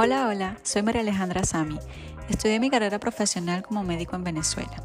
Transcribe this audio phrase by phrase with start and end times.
[0.00, 1.78] Hola, hola, soy María Alejandra Sami.
[2.28, 4.82] Estudié mi carrera profesional como médico en Venezuela.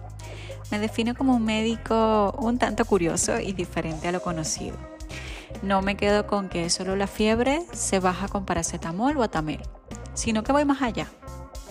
[0.72, 4.76] Me defino como un médico un tanto curioso y diferente a lo conocido.
[5.62, 9.62] No me quedo con que solo la fiebre se baja con paracetamol o atamel,
[10.16, 11.08] sino que voy más allá.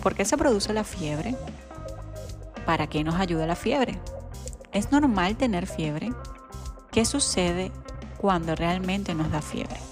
[0.03, 1.35] ¿Por qué se produce la fiebre?
[2.65, 3.99] ¿Para qué nos ayuda la fiebre?
[4.73, 6.13] ¿Es normal tener fiebre?
[6.93, 7.73] ¿Qué sucede
[8.19, 9.92] cuando realmente nos da fiebre?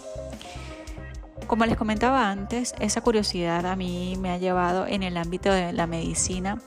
[1.51, 5.73] Como les comentaba antes, esa curiosidad a mí me ha llevado en el ámbito de
[5.73, 6.63] la medicina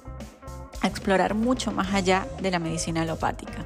[0.82, 3.66] a explorar mucho más allá de la medicina alopática.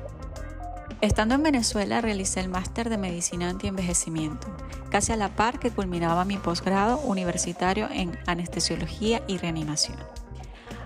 [1.01, 4.47] Estando en Venezuela realicé el máster de medicina antienvejecimiento,
[4.91, 9.97] casi a la par que culminaba mi posgrado universitario en anestesiología y reanimación.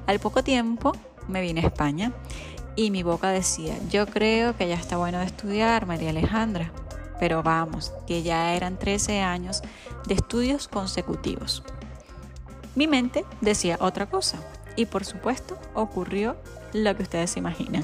[0.08, 0.94] Al poco tiempo
[1.28, 2.14] me vine a España
[2.78, 6.72] y mi boca decía, yo creo que ya está bueno de estudiar, María Alejandra,
[7.22, 9.62] pero vamos, que ya eran 13 años
[10.08, 11.62] de estudios consecutivos.
[12.74, 14.40] Mi mente decía otra cosa
[14.76, 16.36] y por supuesto ocurrió
[16.74, 17.84] lo que ustedes imaginan.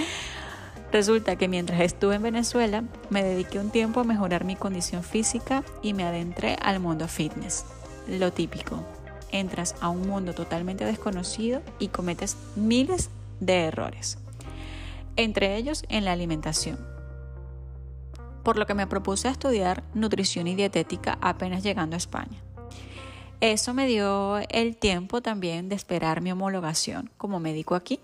[0.92, 5.64] Resulta que mientras estuve en Venezuela me dediqué un tiempo a mejorar mi condición física
[5.80, 7.64] y me adentré al mundo fitness.
[8.06, 8.84] Lo típico,
[9.30, 13.08] entras a un mundo totalmente desconocido y cometes miles
[13.40, 14.18] de errores,
[15.16, 16.91] entre ellos en la alimentación.
[18.42, 22.42] Por lo que me propuse estudiar nutrición y dietética apenas llegando a España.
[23.40, 28.00] Eso me dio el tiempo también de esperar mi homologación como médico aquí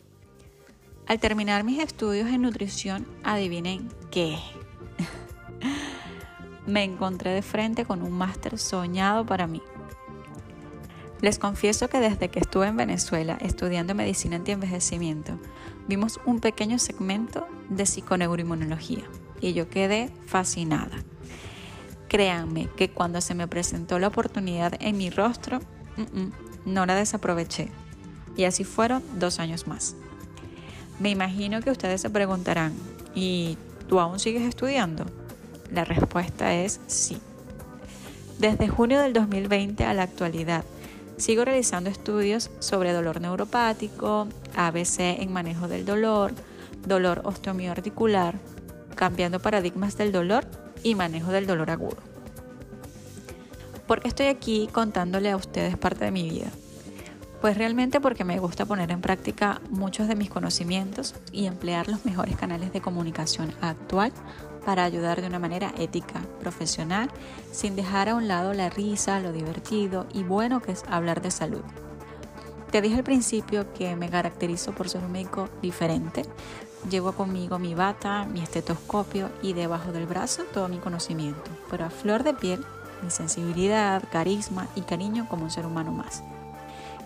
[1.08, 4.36] al terminar mis estudios en nutrición, adivinen qué.
[6.66, 9.62] Me encontré de frente con un máster soñado para mí.
[11.22, 15.38] Les confieso que desde que estuve en Venezuela estudiando medicina antienvejecimiento,
[15.88, 19.04] vimos un pequeño segmento de psiconeuroinmunología
[19.40, 20.96] y yo quedé fascinada.
[22.08, 25.60] Créanme que cuando se me presentó la oportunidad en mi rostro,
[26.64, 27.68] no la desaproveché.
[28.36, 29.94] Y así fueron dos años más.
[31.00, 32.72] Me imagino que ustedes se preguntarán,
[33.14, 35.04] ¿y tú aún sigues estudiando?
[35.72, 37.18] La respuesta es sí.
[38.38, 40.64] Desde junio del 2020 a la actualidad,
[41.16, 46.32] sigo realizando estudios sobre dolor neuropático, ABC en manejo del dolor,
[46.86, 48.36] dolor osteomioarticular,
[48.98, 50.44] cambiando paradigmas del dolor
[50.82, 51.98] y manejo del dolor agudo.
[53.86, 56.48] ¿Por qué estoy aquí contándole a ustedes parte de mi vida?
[57.40, 62.04] Pues realmente porque me gusta poner en práctica muchos de mis conocimientos y emplear los
[62.04, 64.12] mejores canales de comunicación actual
[64.66, 67.08] para ayudar de una manera ética, profesional,
[67.52, 71.30] sin dejar a un lado la risa, lo divertido y bueno que es hablar de
[71.30, 71.62] salud.
[72.70, 76.22] Te dije al principio que me caracterizo por ser un médico diferente.
[76.90, 81.90] Llevo conmigo mi bata, mi estetoscopio y debajo del brazo todo mi conocimiento, pero a
[81.90, 82.64] flor de piel,
[83.02, 86.22] mi sensibilidad, carisma y cariño como un ser humano más.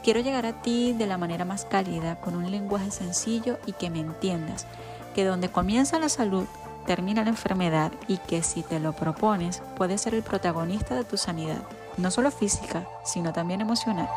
[0.02, 3.88] Quiero llegar a ti de la manera más cálida, con un lenguaje sencillo y que
[3.88, 4.66] me entiendas,
[5.14, 6.44] que donde comienza la salud,
[6.86, 11.16] termina la enfermedad y que si te lo propones, puedes ser el protagonista de tu
[11.16, 11.62] sanidad,
[11.98, 14.08] no solo física, sino también emocional.